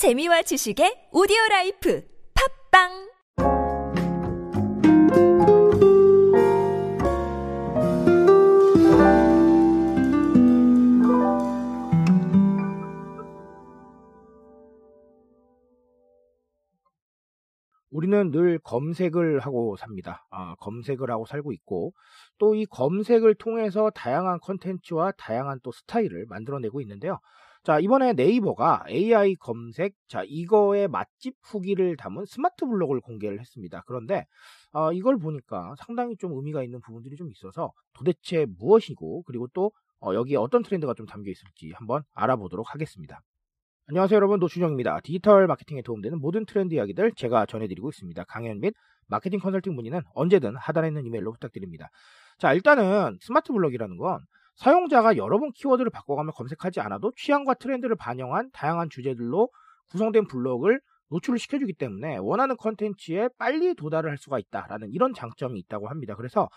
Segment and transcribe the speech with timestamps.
[0.00, 2.00] 재미와 지식의 오디오 라이프
[2.72, 3.10] 팟빵
[17.90, 20.26] 우리는 늘 검색을 하고 삽니다.
[20.30, 21.92] 아, 검색을 하고 살고 있고
[22.38, 27.18] 또 이 검색을 통해서 다양한 컨텐츠와 다양한 또 스타일을 만들어내고 있는데요.
[27.62, 33.82] 자, 이번에 네이버가 AI 검색, 자, 이거의 맛집 후기를 담은 스마트 블록을 공개를 했습니다.
[33.86, 34.24] 그런데,
[34.72, 40.14] 어, 이걸 보니까 상당히 좀 의미가 있는 부분들이 좀 있어서 도대체 무엇이고, 그리고 또, 어,
[40.14, 43.20] 여기에 어떤 트렌드가 좀 담겨 있을지 한번 알아보도록 하겠습니다.
[43.90, 45.00] 안녕하세요 여러분 노준영입니다.
[45.00, 48.22] 디지털 마케팅에 도움되는 모든 트렌드 이야기들 제가 전해드리고 있습니다.
[48.28, 48.72] 강연 및
[49.08, 51.90] 마케팅 컨설팅 문의는 언제든 하단에 있는 이메일로 부탁드립니다.
[52.38, 54.20] 자 일단은 스마트 블록이라는 건
[54.54, 59.48] 사용자가 여러 번 키워드를 바꿔가며 검색하지 않아도 취향과 트렌드를 반영한 다양한 주제들로
[59.90, 65.88] 구성된 블록을 노출을 시켜주기 때문에 원하는 컨텐츠에 빨리 도달을 할 수가 있다라는 이런 장점이 있다고
[65.88, 66.14] 합니다.
[66.14, 66.48] 그래서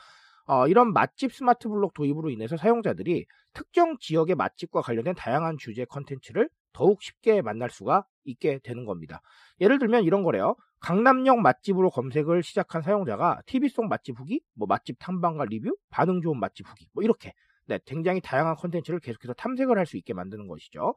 [0.46, 6.48] 어, 이런 맛집 스마트 블록 도입으로 인해서 사용자들이 특정 지역의 맛집과 관련된 다양한 주제 컨텐츠를
[6.74, 9.22] 더욱 쉽게 만날 수가 있게 되는 겁니다.
[9.62, 10.56] 예를 들면 이런 거래요.
[10.80, 16.40] 강남역 맛집으로 검색을 시작한 사용자가 TV 속 맛집 후기, 뭐 맛집 탐방과 리뷰, 반응 좋은
[16.40, 17.34] 맛집 후기, 뭐 이렇게
[17.68, 20.96] 네, 굉장히 다양한 콘텐츠를 계속해서 탐색을 할 수 있게 만드는 것이죠.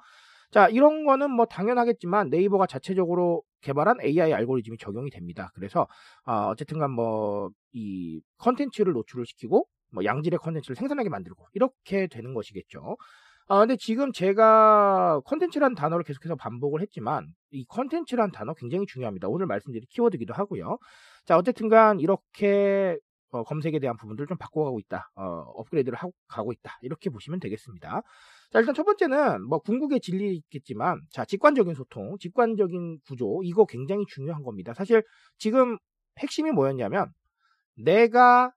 [0.50, 5.50] 자, 이런 거는 뭐 당연하겠지만 네이버가 자체적으로 개발한 AI 알고리즘이 적용이 됩니다.
[5.54, 5.86] 그래서
[6.26, 12.96] 어, 어쨌든간 뭐 이 컨텐츠를 노출을 시키고 뭐 양질의 컨텐츠를 생산하게 만들고 이렇게 되는 것이겠죠.
[13.48, 19.28] 아, 근데 지금 제가 컨텐츠라는 단어를 계속해서 반복을 했지만 이 컨텐츠라는 단어 굉장히 중요합니다.
[19.28, 20.78] 오늘 말씀드린 키워드기도 하고요.
[21.24, 22.98] 자, 어쨌든간 이렇게
[23.30, 25.10] 어, 검색에 대한 부분들을 좀 바꿔가고 있다.
[25.14, 25.22] 어,
[25.54, 26.76] 업그레이드를 하고 가고 있다.
[26.82, 28.02] 이렇게 보시면 되겠습니다.
[28.50, 34.42] 자, 일단 첫 번째는 뭐 궁극의 진리겠지만 자, 직관적인 소통, 직관적인 구조 이거 굉장히 중요한
[34.42, 34.74] 겁니다.
[34.74, 35.04] 사실
[35.38, 35.78] 지금
[36.18, 37.12] 핵심이 뭐였냐면
[37.76, 38.52] 내가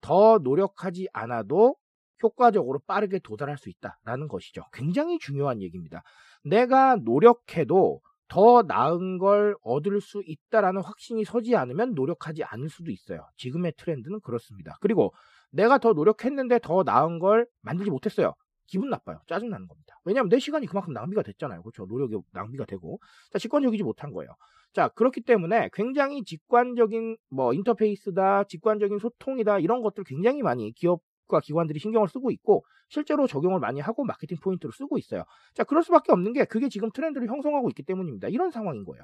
[0.00, 1.76] 더 노력하지 않아도
[2.22, 4.62] 효과적으로 빠르게 도달할 수 있다라는 것이죠.
[4.72, 6.02] 굉장히 중요한 얘기입니다.
[6.44, 13.26] 내가 노력해도 더 나은 걸 얻을 수 있다라는 확신이 서지 않으면 노력하지 않을 수도 있어요.
[13.36, 14.76] 지금의 트렌드는 그렇습니다.
[14.80, 15.12] 그리고
[15.50, 18.34] 내가 더 노력했는데 더 나은 걸 만들지 못했어요.
[18.66, 19.20] 기분 나빠요.
[19.26, 19.96] 짜증나는 겁니다.
[20.04, 21.60] 왜냐하면 내 시간이 그만큼 낭비가 됐잖아요.
[21.62, 21.86] 그렇죠.
[21.86, 23.00] 노력이 낭비가 되고.
[23.32, 24.30] 자, 직관적이지 못한 거예요.
[24.72, 31.40] 자, 그렇기 때문에 굉장히 직관적인 뭐 인터페이스다, 직관적인 소통이다, 이런 것들 굉장히 많이 기업 과
[31.40, 35.24] 기관들이 신경을 쓰고 있고 실제로 적용을 많이 하고 마케팅 포인트로 쓰고 있어요.
[35.54, 38.28] 자, 그럴 수밖에 없는 게 그게 지금 트렌드를 형성하고 있기 때문입니다.
[38.28, 39.02] 이런 상황인 거예요.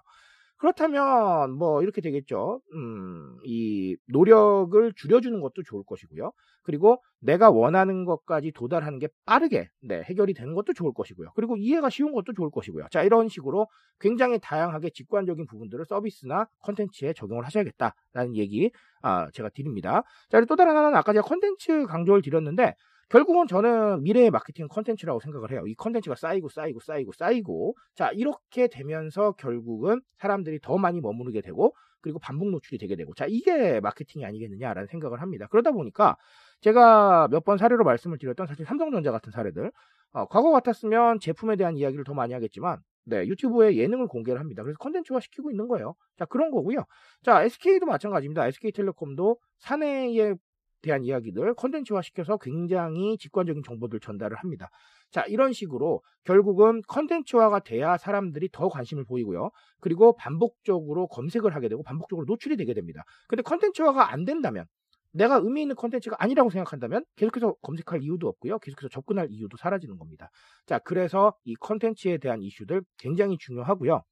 [0.58, 2.60] 그렇다면 뭐 이렇게 되겠죠.
[2.74, 3.85] 음, 이
[4.16, 6.32] 노력을 줄여주는 것도 좋을 것이고요.
[6.62, 11.32] 그리고 내가 원하는 것까지 도달하는 게 빠르게 네, 해결이 되는 것도 좋을 것이고요.
[11.34, 12.86] 그리고 이해가 쉬운 것도 좋을 것이고요.
[12.90, 13.68] 자, 이런 식으로
[14.00, 18.70] 굉장히 다양하게 직관적인 부분들을 서비스나 컨텐츠에 적용을 하셔야겠다라는 얘기
[19.02, 20.02] 아, 제가 드립니다.
[20.30, 22.74] 자, 그리고 또 다른 하나는 아까 제가 컨텐츠 강조를 드렸는데
[23.08, 25.64] 결국은 저는 미래의 마케팅 컨텐츠라고 생각을 해요.
[25.66, 31.74] 이 컨텐츠가 쌓이고 쌓이고 쌓이고 쌓이고 자 이렇게 되면서 결국은 사람들이 더 많이 머무르게 되고
[32.00, 35.46] 그리고 반복 노출이 되게 되고 자 이게 마케팅이 아니겠느냐라는 생각을 합니다.
[35.50, 36.16] 그러다 보니까
[36.60, 39.70] 제가 몇 번 사례로 말씀을 드렸던 사실 삼성전자 같은 사례들
[40.12, 44.62] 어, 과거 같았으면 제품에 대한 이야기를 더 많이 하겠지만 네, 유튜브에 예능을 공개를 합니다.
[44.64, 45.94] 그래서 컨텐츠화 시키고 있는 거예요.
[46.18, 46.84] 자, 그런 거고요.
[47.22, 48.46] 자, SK도 마찬가지입니다.
[48.48, 50.34] SK텔레콤도 사내에
[50.82, 54.68] 대한 이야기들 컨텐츠화 시켜서 굉장히 직관적인 정보들 전달을 합니다.
[55.10, 59.50] 자, 이런 식으로 결국은 컨텐츠화가 돼야 사람들이 더 관심을 보이고요.
[59.80, 63.04] 그리고 반복적으로 검색을 하게 되고 반복적으로 노출이 되게 됩니다.
[63.28, 64.66] 근데 컨텐츠화가 안 된다면
[65.12, 68.58] 내가 의미 있는 컨텐츠가 아니라고 생각한다면 계속해서 검색할 이유도 없고요.
[68.58, 70.30] 계속해서 접근할 이유도 사라지는 겁니다.
[70.66, 74.02] 자, 그래서 이 컨텐츠에 대한 이슈들 굉장히 중요하고요.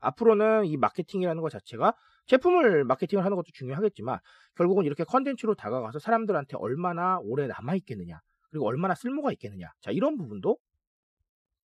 [0.00, 1.94] 앞으로는 이 마케팅이라는 것 자체가
[2.26, 4.18] 제품을 마케팅을 하는 것도 중요하겠지만
[4.56, 8.20] 결국은 이렇게 컨텐츠로 다가가서 사람들한테 얼마나 오래 남아 있겠느냐
[8.50, 10.58] 그리고 얼마나 쓸모가 있겠느냐 자 이런 부분도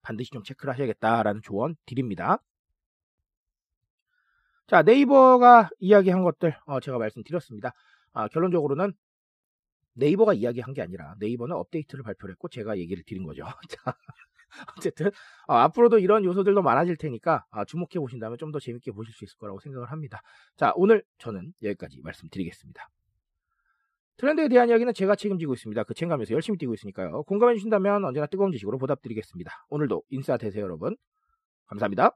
[0.01, 2.39] 반드시 좀 체크를 하셔야겠다라는 조언 드립니다.
[4.67, 7.73] 자 네이버가 이야기한 것들 어, 제가 말씀드렸습니다.
[8.13, 8.93] 아, 결론적으로는
[9.93, 13.43] 네이버가 이야기한 게 아니라 네이버는 업데이트를 발표를 했고 제가 얘기를 드린 거죠.
[14.49, 15.07] 자, 어쨌든
[15.47, 19.37] 어, 앞으로도 이런 요소들도 많아질 테니까 어, 주목해 보신다면 좀 더 재밌게 보실 수 있을
[19.37, 20.21] 거라고 생각을 합니다.
[20.55, 22.89] 자 오늘 저는 여기까지 말씀드리겠습니다.
[24.17, 25.83] 트렌드에 대한 이야기는 제가 책임지고 있습니다.
[25.83, 27.23] 그 책임감에서 열심히 뛰고 있으니까요.
[27.23, 29.65] 공감해 주신다면 언제나 뜨거운 지식으로 보답드리겠습니다.
[29.69, 30.97] 오늘도 인싸 되세요 여러분.
[31.67, 32.15] 감사합니다.